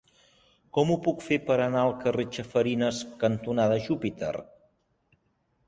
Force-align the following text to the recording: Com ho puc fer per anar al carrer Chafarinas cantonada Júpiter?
Com 0.77 0.93
ho 0.93 0.95
puc 1.07 1.21
fer 1.25 1.37
per 1.49 1.57
anar 1.65 1.83
al 1.89 1.93
carrer 2.05 2.25
Chafarinas 2.37 3.03
cantonada 3.25 3.79
Júpiter? 3.89 4.35